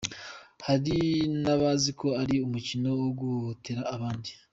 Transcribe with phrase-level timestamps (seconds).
[0.67, 0.97] Hari
[1.43, 4.31] n'abazi ko ari umukino wo guhohotera abandi.